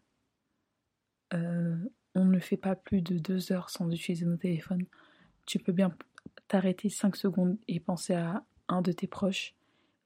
Euh, 1.35 1.77
on 2.15 2.25
ne 2.25 2.39
fait 2.39 2.57
pas 2.57 2.77
plus 2.77 3.03
de 3.03 3.19
deux 3.19 3.53
heures 3.53 3.71
sans 3.71 3.91
utiliser 3.91 4.25
nos 4.25 4.37
téléphones. 4.37 4.87
Tu 5.45 5.59
peux 5.59 5.73
bien 5.73 5.95
t'arrêter 6.49 6.89
cinq 6.89 7.17
secondes 7.17 7.59
et 7.69 7.81
penser 7.81 8.15
à 8.15 8.45
un 8.69 8.83
de 8.83 8.93
tes 8.93 9.07
proches, 9.07 9.55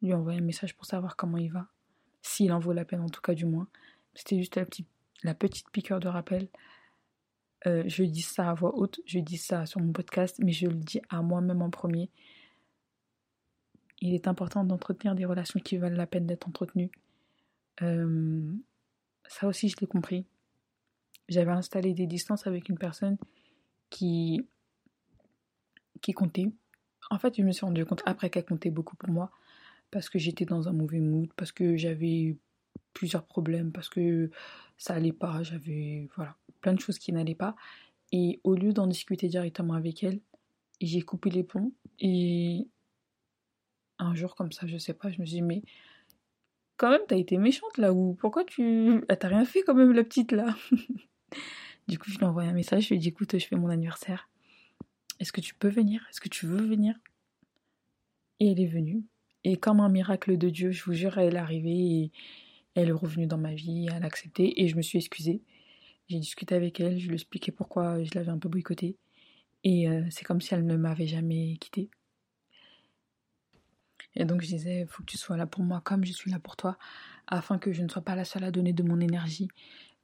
lui 0.02 0.12
envoyer 0.14 0.38
un 0.40 0.44
message 0.44 0.75
pour 0.75 0.87
savoir 0.87 1.16
comment 1.16 1.38
il 1.38 1.52
va. 1.52 1.68
S'il 2.23 2.52
en 2.52 2.59
vaut 2.59 2.73
la 2.73 2.85
peine, 2.85 3.00
en 3.00 3.09
tout 3.09 3.20
cas, 3.20 3.35
du 3.35 3.47
moins. 3.47 3.68
C'était 4.14 4.38
juste 4.38 4.56
la 4.56 5.35
petite, 5.35 5.70
piqûre 5.70 6.00
de 6.00 6.09
rappel. 6.09 6.49
Euh, 7.66 7.85
je 7.87 8.04
dis 8.04 8.23
ça 8.23 8.50
à 8.50 8.54
voix 8.54 8.75
haute, 8.75 9.00
je 9.04 9.18
dis 9.18 9.37
ça 9.37 9.66
sur 9.66 9.80
mon 9.80 9.92
podcast, 9.92 10.38
mais 10.42 10.52
je 10.52 10.66
le 10.66 10.75
dis 10.75 11.00
à 11.11 11.20
moi-même 11.23 11.62
en 11.62 11.70
premier. 11.70 12.11
Il 14.00 14.14
est 14.14 14.28
important 14.28 14.64
d'entretenir 14.64 15.14
des 15.14 15.26
relations 15.26 15.61
qui 15.61 15.76
valent 15.76 15.97
la 15.97 16.06
peine 16.06 16.26
d'être 16.26 16.49
entretenues. 16.49 16.90
Euh, 17.82 18.52
ça 19.28 19.46
aussi, 19.46 19.68
je 19.68 19.76
l'ai 19.80 19.87
compris. 19.87 20.26
J'avais 21.28 21.52
installé 21.52 21.94
des 21.94 22.06
distances 22.06 22.46
avec 22.46 22.68
une 22.68 22.78
personne 22.78 23.16
qui, 23.88 24.46
qui 26.00 26.12
comptait. 26.12 26.50
En 27.10 27.18
fait, 27.18 27.37
je 27.37 27.42
me 27.42 27.52
suis 27.52 27.64
rendu 27.64 27.84
compte 27.84 28.02
après 28.06 28.30
qu'elle 28.30 28.44
comptait 28.44 28.70
beaucoup 28.70 28.96
pour 28.96 29.10
moi 29.10 29.30
parce 29.90 30.08
que 30.08 30.18
j'étais 30.18 30.44
dans 30.44 30.68
un 30.68 30.72
mauvais 30.72 31.00
mood, 31.00 31.32
parce 31.37 31.52
que 31.52 31.76
j'avais 31.76 32.37
plusieurs 32.92 33.25
problèmes, 33.25 33.72
parce 33.72 33.88
que 33.88 34.30
ça 34.78 34.94
allait 34.94 35.12
pas, 35.12 35.42
j'avais 35.42 36.08
voilà, 36.16 36.37
plein 36.60 36.75
de 36.75 36.80
choses 36.80 36.99
qui 36.99 37.12
n'allaient 37.12 37.34
pas. 37.34 37.56
Et 38.12 38.40
au 38.44 38.54
lieu 38.54 38.72
d'en 38.72 38.87
discuter 38.87 39.28
directement 39.28 39.75
avec 39.75 40.02
elle, 40.02 40.20
j'ai 40.80 41.02
coupé 41.02 41.30
les 41.30 41.44
ponts 41.44 41.72
et 41.99 42.66
un 43.99 44.14
jour 44.14 44.34
comme 44.34 44.52
ça, 44.52 44.66
je 44.66 44.78
sais 44.78 44.94
pas, 44.94 45.10
je 45.10 45.20
me 45.20 45.26
suis 45.26 45.37
dit 45.37 45.42
mais 45.42 45.62
quand 46.80 46.90
même 46.90 47.02
t'as 47.06 47.18
été 47.18 47.37
méchante 47.37 47.76
là 47.76 47.92
ou 47.92 48.14
pourquoi 48.14 48.42
tu 48.44 49.04
ah, 49.08 49.16
t'as 49.16 49.28
rien 49.28 49.44
fait 49.44 49.62
quand 49.62 49.75
même 49.75 49.92
la 49.92 50.02
petite 50.02 50.32
là 50.32 50.56
Du 51.88 51.99
coup, 51.99 52.08
je 52.08 52.18
lui 52.18 52.25
ai 52.25 52.28
envoyé 52.28 52.49
un 52.49 52.52
message, 52.52 52.84
je 52.84 52.94
lui 52.94 53.00
dit 53.00 53.08
écoute, 53.08 53.37
je 53.37 53.44
fais 53.44 53.56
mon 53.56 53.68
anniversaire. 53.68 54.28
Est-ce 55.18 55.32
que 55.32 55.40
tu 55.40 55.56
peux 55.56 55.68
venir? 55.68 56.06
Est-ce 56.08 56.20
que 56.20 56.28
tu 56.28 56.46
veux 56.46 56.64
venir? 56.64 56.94
Et 58.38 58.52
elle 58.52 58.60
est 58.60 58.66
venue. 58.66 59.02
Et 59.42 59.56
comme 59.56 59.80
un 59.80 59.88
miracle 59.88 60.38
de 60.38 60.50
Dieu, 60.50 60.70
je 60.70 60.84
vous 60.84 60.92
jure, 60.92 61.18
elle 61.18 61.34
est 61.34 61.38
arrivée 61.38 61.70
et 61.70 62.12
elle 62.76 62.90
est 62.90 62.92
revenue 62.92 63.26
dans 63.26 63.38
ma 63.38 63.54
vie, 63.54 63.88
elle 63.92 64.04
a 64.04 64.06
accepté 64.06 64.62
et 64.62 64.68
je 64.68 64.76
me 64.76 64.82
suis 64.82 64.99
excusée. 64.99 65.42
J'ai 66.08 66.20
discuté 66.20 66.54
avec 66.54 66.78
elle, 66.78 66.99
je 67.00 67.06
lui 67.06 67.12
ai 67.12 67.14
expliqué 67.14 67.50
pourquoi 67.50 68.02
je 68.04 68.10
l'avais 68.14 68.30
un 68.30 68.38
peu 68.38 68.49
boycottée. 68.49 68.96
Et 69.64 69.88
euh, 69.88 70.04
c'est 70.10 70.25
comme 70.25 70.40
si 70.40 70.54
elle 70.54 70.66
ne 70.66 70.76
m'avait 70.76 71.08
jamais 71.08 71.56
quittée. 71.56 71.90
Et 74.17 74.25
donc 74.25 74.43
je 74.43 74.49
disais, 74.49 74.81
il 74.83 74.87
faut 74.87 75.02
que 75.02 75.11
tu 75.11 75.19
sois 75.19 75.37
là 75.37 75.47
pour 75.47 75.62
moi 75.62 75.81
comme 75.85 76.05
je 76.05 76.12
suis 76.12 76.31
là 76.31 76.38
pour 76.38 76.57
toi, 76.57 76.76
afin 77.26 77.59
que 77.59 77.73
je 77.73 77.83
ne 77.83 77.88
sois 77.88 78.02
pas 78.02 78.17
la 78.17 78.25
seule 78.25 78.45
à 78.45 78.50
donner 78.50 78.73
de 78.73 78.83
mon 78.83 79.00
énergie. 79.00 79.49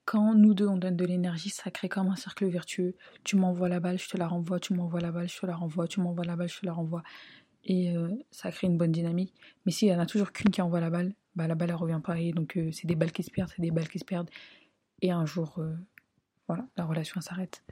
Quand 0.05 0.35
nous 0.35 0.55
deux 0.55 0.69
on 0.69 0.77
donne 0.77 0.97
de 0.97 1.05
l'énergie, 1.05 1.51
ça 1.51 1.71
crée 1.73 1.89
comme 1.89 2.07
un 2.09 2.17
cercle 2.17 2.47
vertueux. 2.47 2.95
Tu 3.25 3.35
m'envoies 3.35 3.69
la 3.69 3.81
balle, 3.81 3.99
je 3.99 4.09
te 4.09 4.17
la 4.17 4.29
renvoie, 4.29 4.61
tu 4.61 4.73
m'envoies 4.73 5.01
la 5.01 5.11
balle, 5.11 5.29
je 5.29 5.39
te 5.39 5.47
la 5.47 5.57
renvoie, 5.57 5.89
tu 5.89 6.01
m'envoies 6.01 6.25
la 6.25 6.37
balle, 6.37 6.49
je 6.49 6.61
te 6.61 6.67
la 6.67 6.73
renvoie. 6.73 7.03
Et 7.65 7.97
euh, 7.97 8.15
ça 8.31 8.53
crée 8.53 8.69
une 8.69 8.79
bonne 8.79 8.93
dynamique. 8.93 9.35
Mais 9.65 9.73
s'il 9.73 9.89
y 9.89 9.95
en 9.95 9.99
a 9.99 10.07
toujours 10.07 10.31
qu'une 10.31 10.51
qui 10.51 10.63
envoie 10.63 10.81
la 10.81 10.91
balle, 10.91 11.13
bah 11.35 11.49
la 11.49 11.57
balle 11.57 11.71
elle 11.71 11.77
revient 11.77 12.01
pas. 12.03 12.21
Et 12.21 12.31
donc 12.31 12.57
euh, 12.57 12.71
c'est 12.71 12.87
des 12.87 12.95
balles 12.95 13.11
qui 13.11 13.25
se 13.25 13.33
perdent, 13.33 13.51
c'est 13.55 13.63
des 13.63 13.73
balles 13.73 13.89
qui 13.89 13.99
se 13.99 14.05
perdent. 14.05 14.31
Et 15.03 15.11
un 15.11 15.27
jour, 15.27 15.59
euh, 15.59 15.75
voilà, 16.47 16.69
la 16.77 16.85
relation 16.85 17.21
s'arrête. 17.21 17.65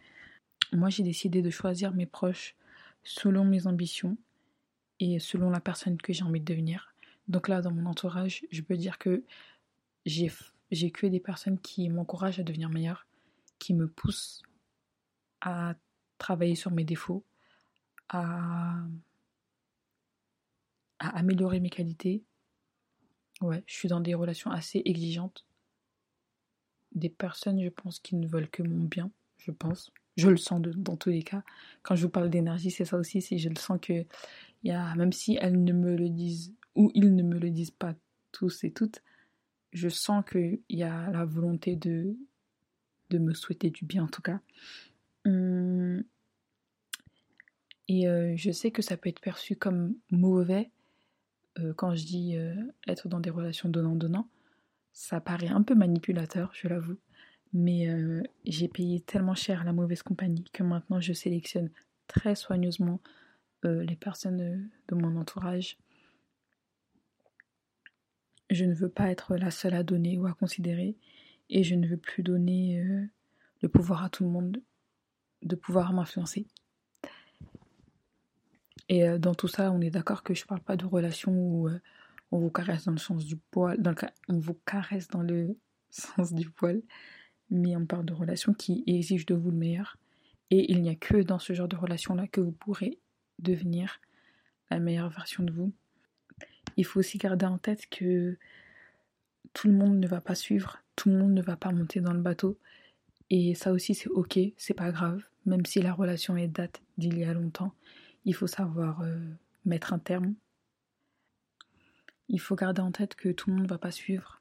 Moi 0.72 0.90
j'ai 0.90 1.04
décidé 1.04 1.40
de 1.40 1.50
choisir 1.50 1.94
mes 1.94 2.06
proches 2.06 2.56
selon 3.04 3.44
mes 3.44 3.68
ambitions 3.68 4.16
et 5.00 5.18
selon 5.18 5.50
la 5.50 5.60
personne 5.60 5.96
que 5.96 6.12
j'ai 6.12 6.24
envie 6.24 6.40
de 6.40 6.44
devenir. 6.44 6.94
Donc 7.28 7.48
là, 7.48 7.60
dans 7.62 7.72
mon 7.72 7.86
entourage, 7.86 8.44
je 8.50 8.62
peux 8.62 8.76
dire 8.76 8.98
que 8.98 9.24
j'ai 10.06 10.30
j'ai 10.70 10.90
que 10.90 11.06
des 11.06 11.20
personnes 11.20 11.58
qui 11.60 11.88
m'encouragent 11.88 12.40
à 12.40 12.42
devenir 12.42 12.68
meilleure, 12.68 13.06
qui 13.58 13.74
me 13.74 13.86
poussent 13.86 14.42
à 15.40 15.74
travailler 16.18 16.54
sur 16.54 16.70
mes 16.70 16.84
défauts, 16.84 17.24
à, 18.08 18.74
à 20.98 21.08
améliorer 21.18 21.60
mes 21.60 21.70
qualités. 21.70 22.24
Ouais, 23.40 23.62
je 23.66 23.74
suis 23.74 23.88
dans 23.88 24.00
des 24.00 24.14
relations 24.14 24.50
assez 24.50 24.82
exigeantes. 24.84 25.46
Des 26.92 27.10
personnes, 27.10 27.62
je 27.62 27.68
pense, 27.68 27.98
qui 27.98 28.16
ne 28.16 28.26
veulent 28.26 28.50
que 28.50 28.62
mon 28.62 28.84
bien, 28.84 29.10
je 29.38 29.50
pense. 29.50 29.92
Je 30.16 30.30
le 30.30 30.36
sens 30.36 30.60
dans 30.60 30.96
tous 30.96 31.10
les 31.10 31.22
cas. 31.22 31.42
Quand 31.82 31.96
je 31.96 32.02
vous 32.02 32.10
parle 32.10 32.30
d'énergie, 32.30 32.70
c'est 32.70 32.84
ça 32.84 32.96
aussi, 32.96 33.20
c'est 33.20 33.38
je 33.38 33.48
le 33.48 33.56
sens 33.56 33.78
que 33.82 34.06
même 34.64 35.12
si 35.12 35.36
elles 35.40 35.62
ne 35.62 35.72
me 35.72 35.96
le 35.96 36.08
disent 36.08 36.54
ou 36.74 36.90
ils 36.94 37.14
ne 37.14 37.22
me 37.22 37.38
le 37.38 37.50
disent 37.50 37.70
pas 37.70 37.94
tous 38.32 38.64
et 38.64 38.72
toutes, 38.72 39.02
je 39.72 39.88
sens 39.88 40.24
qu'il 40.28 40.60
y 40.68 40.82
a 40.82 41.10
la 41.10 41.24
volonté 41.24 41.76
de, 41.76 42.16
de 43.10 43.18
me 43.18 43.34
souhaiter 43.34 43.70
du 43.70 43.84
bien 43.84 44.04
en 44.04 44.08
tout 44.08 44.22
cas. 44.22 44.40
Hum, 45.24 46.02
et 47.88 48.08
euh, 48.08 48.34
je 48.36 48.50
sais 48.50 48.70
que 48.70 48.82
ça 48.82 48.96
peut 48.96 49.08
être 49.08 49.20
perçu 49.20 49.56
comme 49.56 49.94
mauvais 50.10 50.70
euh, 51.58 51.74
quand 51.74 51.94
je 51.94 52.04
dis 52.04 52.36
euh, 52.36 52.54
être 52.86 53.08
dans 53.08 53.20
des 53.20 53.30
relations 53.30 53.68
donnant-donnant. 53.68 54.28
Ça 54.92 55.20
paraît 55.20 55.48
un 55.48 55.62
peu 55.62 55.74
manipulateur, 55.74 56.50
je 56.54 56.68
l'avoue. 56.68 56.96
Mais 57.52 57.86
j'ai 58.44 58.66
payé 58.66 58.98
tellement 58.98 59.36
cher 59.36 59.62
la 59.62 59.72
mauvaise 59.72 60.02
compagnie 60.02 60.42
que 60.52 60.64
maintenant 60.64 61.00
je 61.00 61.12
sélectionne 61.12 61.70
très 62.08 62.34
soigneusement 62.34 63.00
les 63.68 63.96
personnes 63.96 64.68
de 64.88 64.94
mon 64.94 65.16
entourage 65.16 65.76
je 68.50 68.64
ne 68.64 68.74
veux 68.74 68.88
pas 68.88 69.10
être 69.10 69.36
la 69.36 69.50
seule 69.50 69.74
à 69.74 69.82
donner 69.82 70.18
ou 70.18 70.26
à 70.26 70.32
considérer, 70.32 70.96
et 71.50 71.62
je 71.62 71.74
ne 71.74 71.86
veux 71.86 71.96
plus 71.96 72.22
donner 72.22 72.80
euh, 72.80 73.04
le 73.60 73.68
pouvoir 73.68 74.04
à 74.04 74.08
tout 74.08 74.24
le 74.24 74.30
monde 74.30 74.62
de 75.42 75.56
pouvoir 75.56 75.92
m'influencer. 75.92 76.46
Et 78.88 79.06
euh, 79.06 79.18
dans 79.18 79.34
tout 79.34 79.48
ça, 79.48 79.70
on 79.72 79.80
est 79.80 79.90
d'accord 79.90 80.22
que 80.22 80.34
je 80.34 80.44
parle 80.44 80.60
pas 80.60 80.76
de 80.76 80.86
relation 80.86 81.32
où 81.32 81.68
euh, 81.68 81.80
on 82.30 82.38
vous 82.38 82.50
caresse 82.50 82.84
dans 82.84 82.92
le 82.92 82.98
sens 82.98 83.24
du 83.24 83.36
poil, 83.36 83.80
dans 83.80 83.94
on 84.28 84.38
vous 84.38 84.54
caresse 84.66 85.08
dans 85.08 85.22
le 85.22 85.58
sens 85.90 86.32
du 86.32 86.48
poil, 86.50 86.82
mais 87.50 87.76
on 87.76 87.86
parle 87.86 88.04
de 88.04 88.14
relations 88.14 88.54
qui 88.54 88.84
exigent 88.86 89.26
de 89.26 89.34
vous 89.34 89.50
le 89.50 89.56
meilleur. 89.56 89.96
Et 90.50 90.70
il 90.70 90.82
n'y 90.82 90.90
a 90.90 90.94
que 90.94 91.22
dans 91.22 91.38
ce 91.38 91.52
genre 91.52 91.68
de 91.68 91.76
relation-là 91.76 92.26
que 92.28 92.40
vous 92.40 92.52
pourrez 92.52 92.98
devenir 93.38 94.00
la 94.70 94.78
meilleure 94.78 95.10
version 95.10 95.44
de 95.44 95.52
vous 95.52 95.72
il 96.76 96.84
faut 96.84 97.00
aussi 97.00 97.18
garder 97.18 97.46
en 97.46 97.58
tête 97.58 97.88
que 97.88 98.36
tout 99.52 99.68
le 99.68 99.74
monde 99.74 99.98
ne 99.98 100.06
va 100.06 100.20
pas 100.20 100.34
suivre, 100.34 100.78
tout 100.96 101.08
le 101.08 101.16
monde 101.16 101.32
ne 101.32 101.42
va 101.42 101.56
pas 101.56 101.72
monter 101.72 102.00
dans 102.00 102.12
le 102.12 102.20
bateau. 102.20 102.58
Et 103.30 103.54
ça 103.54 103.72
aussi, 103.72 103.94
c'est 103.94 104.08
ok, 104.08 104.38
c'est 104.56 104.74
pas 104.74 104.90
grave, 104.90 105.22
même 105.46 105.64
si 105.64 105.80
la 105.80 105.92
relation 105.92 106.36
est 106.36 106.48
date 106.48 106.82
d'il 106.98 107.18
y 107.18 107.24
a 107.24 107.32
longtemps. 107.32 107.72
Il 108.24 108.34
faut 108.34 108.46
savoir 108.46 109.00
euh, 109.02 109.18
mettre 109.64 109.92
un 109.92 109.98
terme. 109.98 110.34
Il 112.28 112.40
faut 112.40 112.56
garder 112.56 112.80
en 112.80 112.90
tête 112.90 113.14
que 113.14 113.30
tout 113.30 113.50
le 113.50 113.56
monde 113.56 113.64
ne 113.64 113.68
va 113.68 113.78
pas 113.78 113.90
suivre. 113.90 114.40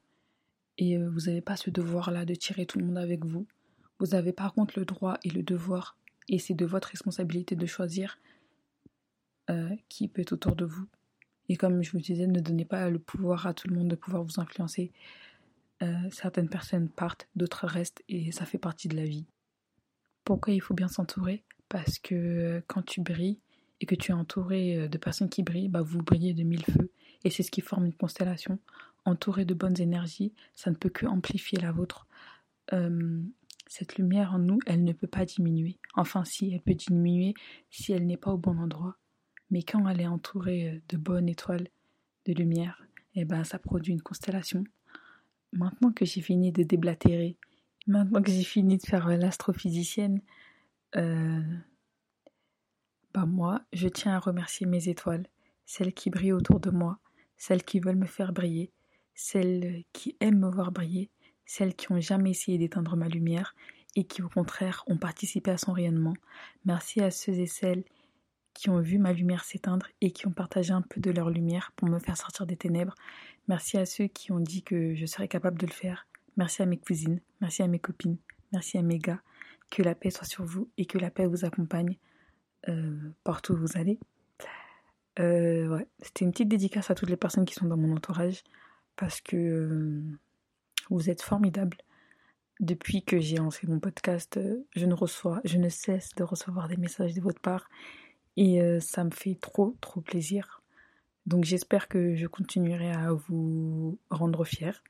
Et 0.77 0.97
euh, 0.97 1.09
vous 1.09 1.21
n'avez 1.21 1.41
pas 1.41 1.55
ce 1.55 1.69
devoir-là 1.69 2.25
de 2.25 2.33
tirer 2.33 2.65
tout 2.65 2.79
le 2.79 2.85
monde 2.85 2.97
avec 2.97 3.25
vous. 3.25 3.45
Vous 3.99 4.15
avez 4.15 4.33
par 4.33 4.53
contre 4.53 4.79
le 4.79 4.85
droit 4.85 5.17
et 5.23 5.29
le 5.29 5.43
devoir, 5.43 5.97
et 6.27 6.39
c'est 6.39 6.53
de 6.55 6.65
votre 6.65 6.89
responsabilité 6.89 7.55
de 7.55 7.65
choisir 7.65 8.17
euh, 9.49 9.69
qui 9.89 10.07
peut 10.07 10.21
être 10.21 10.33
autour 10.33 10.55
de 10.55 10.65
vous. 10.65 10.87
Et 11.49 11.55
comme 11.55 11.83
je 11.83 11.91
vous 11.91 11.99
disais, 11.99 12.27
ne 12.27 12.39
donnez 12.39 12.65
pas 12.65 12.89
le 12.89 12.99
pouvoir 12.99 13.47
à 13.47 13.53
tout 13.53 13.67
le 13.67 13.75
monde 13.75 13.89
de 13.89 13.95
pouvoir 13.95 14.23
vous 14.23 14.39
influencer. 14.39 14.91
Euh, 15.81 16.09
certaines 16.11 16.49
personnes 16.49 16.89
partent, 16.89 17.27
d'autres 17.35 17.67
restent, 17.67 18.03
et 18.07 18.31
ça 18.31 18.45
fait 18.45 18.57
partie 18.57 18.87
de 18.87 18.95
la 18.95 19.05
vie. 19.05 19.25
Pourquoi 20.23 20.53
il 20.53 20.61
faut 20.61 20.73
bien 20.73 20.87
s'entourer? 20.87 21.43
Parce 21.67 21.99
que 21.99 22.63
quand 22.67 22.83
tu 22.83 23.01
brilles 23.01 23.39
et 23.81 23.85
que 23.85 23.95
tu 23.95 24.11
es 24.11 24.13
entouré 24.13 24.77
euh, 24.77 24.87
de 24.87 24.97
personnes 24.97 25.29
qui 25.29 25.43
brillent, 25.43 25.69
bah 25.69 25.81
vous 25.81 26.01
brillez 26.01 26.33
de 26.33 26.43
mille 26.43 26.63
feux. 26.63 26.91
Et 27.25 27.29
c'est 27.29 27.43
ce 27.43 27.51
qui 27.51 27.61
forme 27.61 27.85
une 27.85 27.93
constellation. 27.93 28.59
Entouré 29.05 29.43
de 29.43 29.53
bonnes 29.53 29.79
énergies, 29.81 30.33
ça 30.55 30.71
ne 30.71 30.75
peut 30.75 30.89
que 30.89 31.05
amplifier 31.05 31.59
la 31.59 31.73
vôtre. 31.73 32.07
Euh, 32.71 33.21
cette 33.67 33.97
lumière 33.97 34.33
en 34.33 34.39
nous, 34.39 34.59
elle 34.65 34.85
ne 34.85 34.93
peut 34.93 35.07
pas 35.07 35.25
diminuer. 35.25 35.77
Enfin, 35.95 36.23
si, 36.23 36.53
elle 36.53 36.61
peut 36.61 36.75
diminuer 36.75 37.33
si 37.69 37.91
elle 37.91 38.05
n'est 38.05 38.17
pas 38.17 38.31
au 38.31 38.37
bon 38.37 38.57
endroit 38.59 38.97
mais 39.53 39.61
quand 39.61 39.87
elle 39.87 40.01
est 40.01 40.07
entourée 40.07 40.67
euh, 40.67 40.79
de 40.89 40.97
bonnes 40.97 41.29
étoiles, 41.29 41.67
de 42.25 42.33
lumière, 42.33 42.83
eh 43.13 43.23
ben 43.23 43.43
ça 43.43 43.59
produit 43.59 43.93
une 43.93 44.01
constellation. 44.01 44.63
Maintenant 45.51 45.91
que 45.91 46.05
j'ai 46.05 46.21
fini 46.21 46.51
de 46.51 46.63
déblatérer, 46.63 47.37
maintenant 47.85 48.23
que 48.23 48.31
j'ai 48.31 48.43
fini 48.43 48.77
de 48.77 48.83
faire 48.83 49.07
euh, 49.09 49.15
l'astrophysicienne, 49.15 50.21
euh, 50.95 51.43
bah 53.13 53.27
moi, 53.27 53.61
je 53.73 53.87
tiens 53.87 54.15
à 54.15 54.19
remercier 54.19 54.65
mes 54.65 54.89
étoiles, 54.89 55.27
celles 55.65 55.93
qui 55.93 56.09
brillent 56.09 56.33
autour 56.33 56.59
de 56.59 56.71
moi, 56.71 56.97
celles 57.37 57.63
qui 57.63 57.79
veulent 57.79 57.95
me 57.95 58.07
faire 58.07 58.33
briller, 58.33 58.71
celles 59.13 59.83
qui 59.93 60.17
aiment 60.19 60.39
me 60.39 60.49
voir 60.49 60.71
briller, 60.71 61.11
celles 61.45 61.75
qui 61.75 61.93
n'ont 61.93 62.01
jamais 62.01 62.31
essayé 62.31 62.57
d'éteindre 62.57 62.95
ma 62.95 63.07
lumière 63.07 63.53
et 63.95 64.05
qui 64.05 64.23
au 64.23 64.29
contraire 64.29 64.83
ont 64.87 64.97
participé 64.97 65.51
à 65.51 65.59
son 65.59 65.73
rayonnement. 65.73 66.15
Merci 66.65 67.01
à 67.01 67.11
ceux 67.11 67.33
et 67.33 67.45
celles 67.45 67.83
qui 68.53 68.69
ont 68.69 68.79
vu 68.79 68.97
ma 68.97 69.13
lumière 69.13 69.43
s'éteindre 69.43 69.87
et 70.01 70.11
qui 70.11 70.27
ont 70.27 70.31
partagé 70.31 70.71
un 70.71 70.81
peu 70.81 71.01
de 71.01 71.11
leur 71.11 71.29
lumière 71.29 71.71
pour 71.75 71.87
me 71.87 71.99
faire 71.99 72.17
sortir 72.17 72.45
des 72.45 72.55
ténèbres. 72.55 72.95
Merci 73.47 73.77
à 73.77 73.85
ceux 73.85 74.07
qui 74.07 74.31
ont 74.31 74.39
dit 74.39 74.63
que 74.63 74.95
je 74.95 75.05
serais 75.05 75.27
capable 75.27 75.59
de 75.59 75.65
le 75.65 75.71
faire. 75.71 76.07
Merci 76.37 76.61
à 76.61 76.65
mes 76.65 76.77
cousines, 76.77 77.19
merci 77.41 77.61
à 77.61 77.67
mes 77.67 77.79
copines, 77.79 78.17
merci 78.51 78.77
à 78.77 78.81
mes 78.81 78.99
gars. 78.99 79.21
Que 79.69 79.81
la 79.81 79.95
paix 79.95 80.11
soit 80.11 80.27
sur 80.27 80.45
vous 80.45 80.69
et 80.77 80.85
que 80.85 80.97
la 80.97 81.09
paix 81.09 81.25
vous 81.25 81.45
accompagne 81.45 81.97
euh, 82.69 82.97
partout 83.23 83.53
où 83.53 83.57
vous 83.57 83.75
allez. 83.77 83.99
Euh, 85.19 85.67
ouais, 85.67 85.87
c'était 85.99 86.25
une 86.25 86.31
petite 86.31 86.49
dédicace 86.49 86.89
à 86.89 86.95
toutes 86.95 87.09
les 87.09 87.17
personnes 87.17 87.45
qui 87.45 87.53
sont 87.53 87.65
dans 87.65 87.77
mon 87.77 87.95
entourage 87.95 88.43
parce 88.95 89.19
que 89.21 89.35
euh, 89.35 90.01
vous 90.89 91.09
êtes 91.09 91.21
formidables. 91.21 91.77
Depuis 92.59 93.03
que 93.03 93.19
j'ai 93.19 93.37
lancé 93.37 93.65
mon 93.67 93.79
podcast, 93.79 94.39
je 94.75 94.85
ne 94.85 94.93
reçois, 94.93 95.41
je 95.43 95.57
ne 95.57 95.69
cesse 95.69 96.13
de 96.15 96.23
recevoir 96.23 96.67
des 96.67 96.77
messages 96.77 97.13
de 97.13 97.21
votre 97.21 97.41
part 97.41 97.67
et 98.37 98.79
ça 98.79 99.03
me 99.03 99.11
fait 99.11 99.35
trop, 99.35 99.75
trop 99.81 100.01
plaisir. 100.01 100.61
Donc 101.25 101.45
j'espère 101.45 101.87
que 101.87 102.15
je 102.15 102.27
continuerai 102.27 102.91
à 102.91 103.13
vous 103.13 103.99
rendre 104.09 104.43
fier 104.43 104.83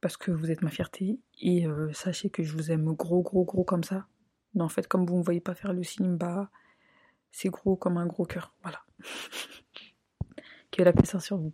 parce 0.00 0.16
que 0.16 0.30
vous 0.30 0.50
êtes 0.50 0.62
ma 0.62 0.70
fierté 0.70 1.20
et 1.40 1.66
sachez 1.92 2.30
que 2.30 2.42
je 2.42 2.52
vous 2.52 2.70
aime 2.70 2.92
gros, 2.94 3.22
gros, 3.22 3.44
gros 3.44 3.64
comme 3.64 3.84
ça. 3.84 4.06
Mais 4.54 4.62
en 4.62 4.68
fait, 4.68 4.88
comme 4.88 5.06
vous 5.06 5.14
ne 5.14 5.18
me 5.18 5.24
voyez 5.24 5.40
pas 5.40 5.54
faire 5.54 5.72
le 5.72 5.82
signe, 5.82 6.18
c'est 7.30 7.50
gros 7.50 7.76
comme 7.76 7.96
un 7.96 8.06
gros 8.06 8.24
cœur. 8.24 8.54
Voilà. 8.62 8.80
que 10.70 10.82
la 10.82 10.92
paix 10.92 11.04
soit 11.04 11.20
sur 11.20 11.38
vous. 11.38 11.52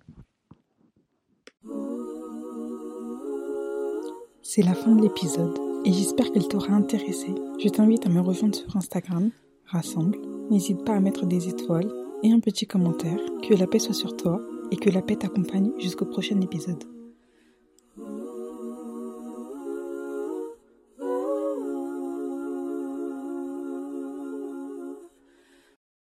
C'est 4.42 4.62
la 4.62 4.74
fin 4.74 4.94
de 4.94 5.02
l'épisode 5.02 5.58
et 5.84 5.92
j'espère 5.92 6.30
qu'elle 6.30 6.46
t'aura 6.46 6.72
intéressé. 6.72 7.34
Je 7.62 7.68
t'invite 7.68 8.06
à 8.06 8.08
me 8.08 8.20
rejoindre 8.20 8.54
sur 8.54 8.76
Instagram, 8.76 9.30
rassemble. 9.66 10.18
N'hésite 10.50 10.84
pas 10.84 10.94
à 10.94 11.00
mettre 11.00 11.26
des 11.26 11.48
étoiles 11.48 11.90
et 12.22 12.32
un 12.32 12.40
petit 12.40 12.66
commentaire. 12.66 13.18
Que 13.46 13.54
la 13.54 13.66
paix 13.66 13.78
soit 13.78 13.94
sur 13.94 14.16
toi 14.16 14.40
et 14.70 14.76
que 14.76 14.90
la 14.90 15.02
paix 15.02 15.16
t'accompagne 15.16 15.72
jusqu'au 15.78 16.06
prochain 16.06 16.40
épisode. 16.40 16.84